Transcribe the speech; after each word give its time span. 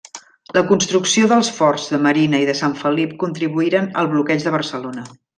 La 0.57 0.61
construcció 0.69 1.27
dels 1.33 1.51
forts 1.57 1.83
de 1.95 1.99
Marina 2.05 2.39
i 2.45 2.47
de 2.51 2.55
Sant 2.63 2.73
Felip 2.79 3.13
contribuïren 3.27 3.91
al 4.05 4.09
bloqueig 4.15 4.47
de 4.47 4.55
Barcelona. 4.61 5.05